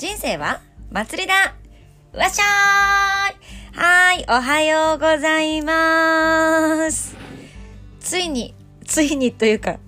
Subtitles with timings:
[0.00, 0.62] 人生は？
[0.90, 1.34] 祭りだ。
[2.14, 3.76] わっしゃーい。
[3.76, 7.14] はーい、おはようございます。
[8.00, 8.54] ついに、
[8.86, 9.78] ついにというか、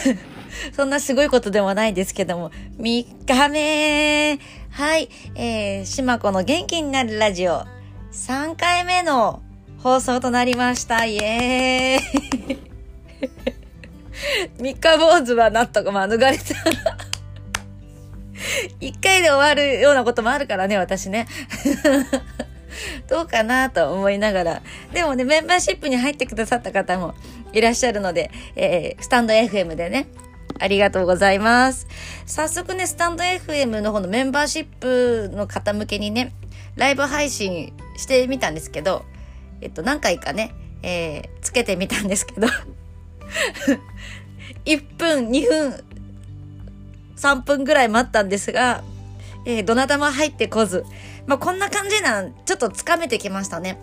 [0.76, 4.38] そんなすごいことでもないですけども、3日目。
[4.72, 7.64] はい、えー、しまこの元気になるラジオ、
[8.12, 9.40] 3回目の
[9.78, 11.06] 放送となりました。
[11.06, 12.58] イエーイ。
[14.60, 17.05] 三日坊主はなんとか免れた。
[18.80, 21.26] 一回で終わるようなこともあるからね、私ね。
[23.08, 24.62] どうかなと思いながら。
[24.92, 27.14] でもね、メンバーシップに入ってくださった方も
[27.52, 30.08] いらっしゃるので、えー、スタンド FM でね、
[30.58, 31.86] ありがとうございます。
[32.26, 36.32] 早速ね、スタンド FM の方のメンバーシップの方向けにね、
[36.76, 39.04] ライブ配信してみたんですけど、
[39.60, 42.48] えっと、何回かね、えー、つけてみたんですけど、
[44.64, 45.84] 1分、2分、
[47.16, 48.82] 3分ぐらい待ったんですが、
[49.44, 50.84] えー、どなたも入ってこず、
[51.26, 53.78] まあ、こんな感じなん、ちょっとつかめてきましたね。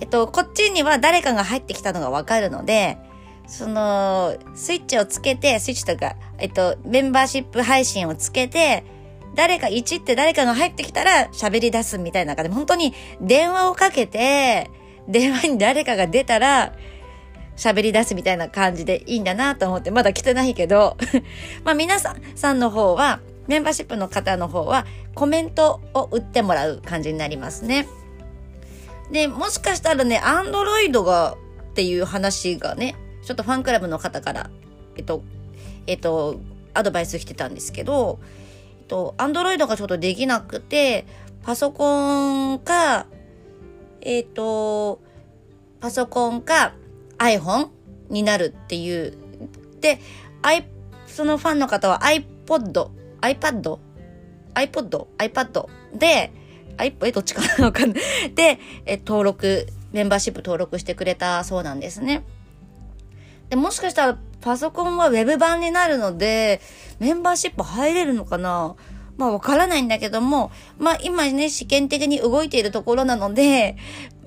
[0.00, 2.98] えっと、こっちには誰かが入ってきたのがわかるので、
[3.46, 8.84] その、スイッチをつけて、スイッチとか、えっと、メンバーシップ配信をつけて、
[9.34, 14.70] 誰か1って誰かが入ってきたら喋り出すみたいな感じで、本当に電話をかけて、
[15.08, 16.74] 電話に誰かが出たら、
[17.62, 20.96] 喋り出すみたいな感じでいいんだなと思って、まだ来てないけど、
[21.62, 27.86] まあ皆さん、さんの方は、メンバーシップの方の方は、コメントを打ってもらう感じになりますね。
[29.12, 31.36] で、もしかしたらね、アンドロイドが、
[31.70, 34.50] っていう話がね、ちょっとファンクラブの方から、
[34.96, 35.22] えっと、
[35.86, 36.40] えっと、
[36.74, 38.18] アドバイスしてたんですけど、
[38.80, 41.06] えっと、アンドロイドがちょっとできなくて、
[41.44, 43.06] パソコンか、
[44.00, 45.00] えっと、
[45.80, 46.74] パソコンか
[47.22, 47.68] iPhone
[48.10, 49.14] になるっていう。
[49.80, 50.00] で、
[50.42, 50.66] I、
[51.06, 53.78] そのファンの方は iPod、iPad、
[54.54, 56.32] iPod、iPad で、
[56.78, 57.66] i p え、どっちかな？
[57.66, 58.02] わかんない。
[58.34, 62.24] で、え、登録、メンバーシップ登録してくれたそうなんですね。
[63.50, 66.60] で、もしかしたらパソコンは Web 版になるので、
[66.98, 68.74] メンバーシップ入れるのかな？
[69.18, 73.76] まあわからないんだけども、まあ今ね、試験的に動いているところなので、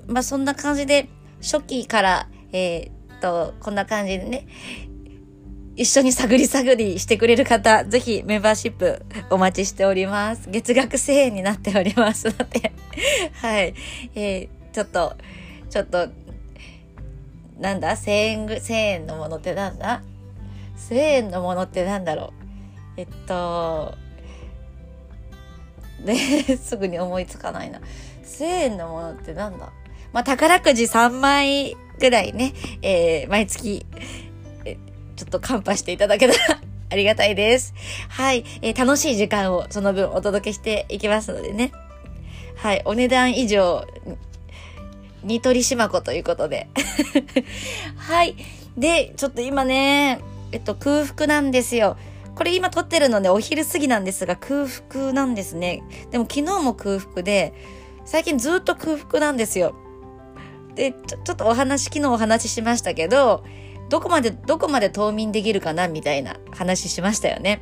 [0.08, 1.10] まあそんな感じで、
[1.42, 4.48] 初期から、えー、っと、こんな感じでね、
[5.76, 10.50] 一緒に探り探りしてくれる方、ぜひメンバーシップお待ちしております。
[10.50, 12.72] 月額1000円になっておりますので、
[13.42, 13.74] はい。
[14.16, 15.18] えー、ちょっと、
[15.70, 16.08] ちょっと、
[17.60, 20.02] なんだ ?1000 円ぐ、1000円のものってなんだ
[20.78, 22.32] ?1000 円のものってなんだろ
[22.96, 23.02] う？
[23.02, 23.96] えっと、
[26.06, 26.16] ね、
[26.64, 27.82] すぐに思いつかないな。
[28.24, 29.74] 1000円のものってなんだ？
[30.14, 33.86] まあ、宝くじ3枚ぐらいね、えー、毎月、
[34.66, 34.78] え
[35.16, 36.60] ちょっとカンパしていただけたら
[36.92, 37.74] ありがたいです。
[38.10, 41.72] はい、えー、楽しい時間をその分お届けしていきますのでね。
[42.56, 43.86] はい、お値段以上、
[45.24, 46.68] ニトリしまこということで。
[47.98, 48.36] はい。
[48.78, 50.20] で、ちょっと今ね、
[50.52, 51.98] えっと、空腹なんですよ。
[52.36, 55.84] これ今撮ってるのでお昼過ぎなんですが空腹なんですね。
[56.12, 57.54] でも昨日も空腹で、
[58.06, 59.76] 最近ずっと空腹なんですよ。
[60.76, 63.44] で、ちょ、ちょっとお話、昨日お話ししましたけど、
[63.90, 67.62] どこまで、どこまで冬眠できるかなみたいな話しましたよね。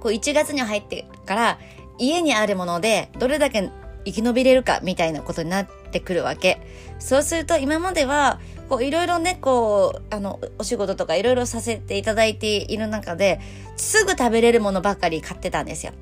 [0.00, 1.58] こう1月に入ってから
[1.98, 3.70] 家にあるものでどれだけ
[4.06, 6.58] 生き延びれるかみたいなことになってくるわけ。
[6.98, 8.40] そうすると今までは
[8.70, 13.40] こういろいろね、こう、あの、お仕事とかいろいろさせていただいている中で、
[13.76, 15.92] すぐ食べれるものばかり買ってたんですよ。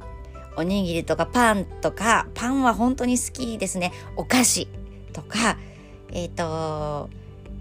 [0.56, 3.92] おにぎりとかパンとか、パンは本当に好きですね。
[4.16, 4.68] お菓子
[5.12, 5.56] とか、
[6.12, 7.10] えっ、ー、と、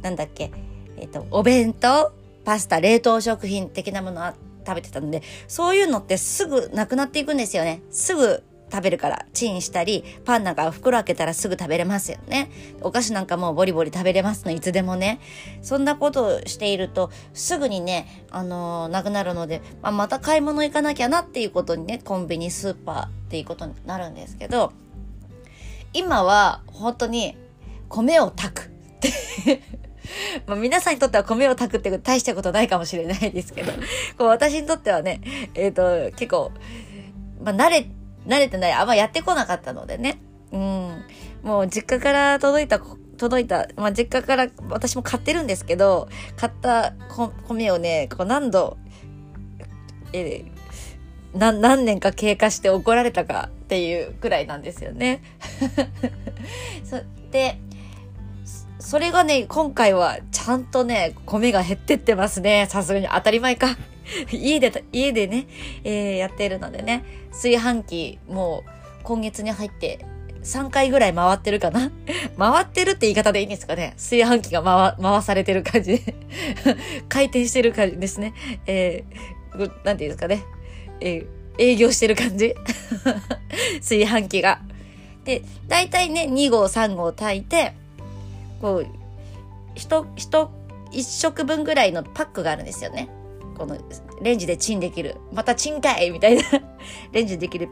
[0.01, 0.51] なんだっけ、
[0.97, 2.11] えっ、ー、と、お弁当、
[2.45, 4.35] パスタ、冷凍食品的なものは
[4.65, 7.81] 食べてたので、そういうのってすぐなくなっていくんですよね。
[7.91, 12.49] すぐ食べるから、チンしたり、パンなんか袋開けたらすぐ食べれますよね。
[12.81, 15.19] お菓子なんかもうボリボリ食べれますの、いつでもね。
[15.61, 24.73] そんなことをしていると、すぐにね、あのー、なくなるので、まあ、また買い物行かなきゃなっていうことにね、コンビニ、スーパーっていうことになるんですけど、
[25.93, 27.37] 今は本当に
[27.89, 28.71] 米を炊く。
[30.45, 33.71] まあ皆さんにとっては米を炊くって大したことないかもしれないですけど、
[34.17, 35.21] こう私にとってはね、
[35.53, 36.51] えっ、ー、と、結構、
[37.43, 37.85] まあ慣れ、
[38.25, 40.19] 慣れてない、あんまやってこなかったのでね。
[40.51, 41.03] うん。
[41.43, 42.79] もう実家から届いた、
[43.17, 46.93] 届いた、まあ実家から私も買ってるんですけど、買った
[47.47, 48.77] 米をね、こう何度、
[50.13, 55.21] えー、な、何年か経過して怒られたかっていうくらいなんですよね。
[56.83, 57.01] そ
[57.31, 57.59] で、
[58.87, 62.67] それがね、今回はちゃんとね、米が減ってってますね。
[62.69, 63.75] さすがに当たり前か。
[64.31, 65.45] 家で、家でね、
[65.83, 67.03] えー、やってるのでね、
[67.33, 68.69] 炊飯器、もう
[69.03, 70.05] 今月に入って
[70.41, 71.91] 3回ぐらい回ってるかな
[72.39, 76.01] 回ってるって言い方でいいんですかね炊飯器が回、回されてる感じ
[77.09, 78.33] 回転してる感じですね。
[78.67, 80.45] えー、なんていうんですかね。
[81.01, 82.55] えー、営業してる感じ
[83.79, 84.61] 炊飯器が。
[85.25, 87.73] で、だいたいね、2合3合炊いて、
[88.61, 88.87] こう、
[89.75, 90.51] 一、一、
[90.91, 93.09] 一食分ぐらいのパックがあるんですよね。
[93.57, 93.77] この、
[94.21, 95.15] レンジでチンできる。
[95.33, 96.43] またチンかいみたいな
[97.11, 97.69] レンジできる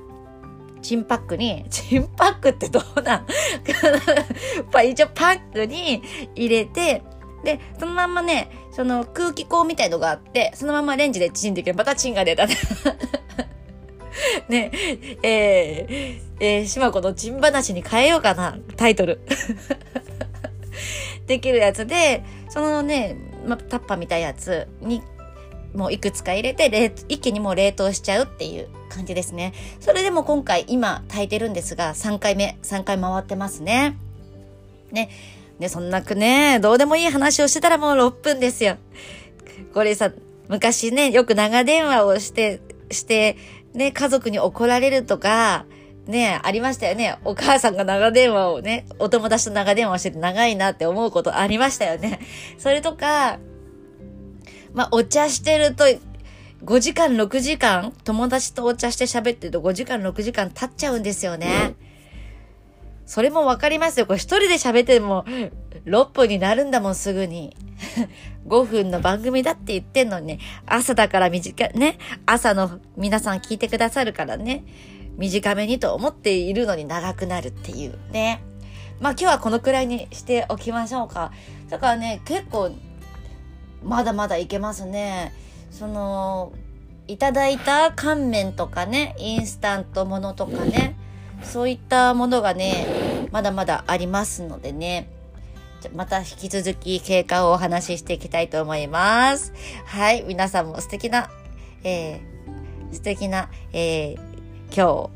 [0.81, 3.25] チンパックに、チンパックってどうなん？
[4.87, 6.03] 一応パックに
[6.35, 7.01] 入れて、
[7.43, 11.75] で、そのまんまね、その空気口みたいのがあって、そのままレンジでチンできる。
[11.75, 12.45] またチンが出た。
[14.49, 14.71] ね、
[15.23, 19.21] えー、えー、島子のチン話に変えようかな、タイトル。
[21.27, 25.01] できるやつで、そのね、ま、タッパみたいなやつに
[25.73, 29.53] もういくつか入れて、一気にもう冷凍しちゃうっていう感じですね。
[29.79, 33.97] それでも今回今炊いてるんですが、3回目、3回回ってますね。
[34.91, 35.09] ね。
[35.59, 38.77] ね、そんなくね、どうでもいい話をしてたらもう6分ですよ。
[39.73, 40.11] これさ、
[40.47, 42.59] 昔ね、よく長電話をして、
[42.91, 43.37] して、
[43.73, 45.65] ね、家族に怒られるとか、
[46.07, 47.17] ね、ありましたよね。
[47.25, 52.19] お母さんが長電話をね、お友達と長電話をしてて長いなって思うことありましたよね。
[52.59, 53.39] それとか、
[54.73, 55.85] まあ、お茶してると、
[56.63, 61.75] 5時間、6時間、友達とお茶して喋ってると5時間、6時間経っちゃうんですよね。
[63.05, 64.05] それもわかりますよ。
[64.05, 65.25] これ一人で喋っても
[65.85, 67.55] 6分になるんだもん、すぐに。
[68.47, 74.63] 5分の番組だって言ってんのにね、朝だから短い、ね、朝の皆さん聞いてくださるからね、
[75.17, 78.41] 短めにと思っているのに長くなるっていうね。
[78.99, 81.31] まあ今日はこのくらいにしておきましょうか。
[81.69, 82.71] だからね、結構
[83.83, 85.33] まだまだいけますね。
[85.71, 86.53] その、
[87.07, 90.95] いただいた乾麺とかね、インスタントものとかね、
[91.43, 95.09] そういったものがね、まだまだありますのでね、
[95.93, 99.53] また引き続き経過をお話ししていきたいと思います。
[99.85, 101.29] はい、皆さんも素敵な、
[101.83, 104.34] えー、素敵な、えー、
[104.73, 105.09] 今日、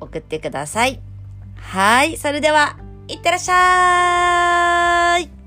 [0.00, 1.00] 送ってください。
[1.56, 2.76] はい、それでは、
[3.08, 5.41] いってらっしゃい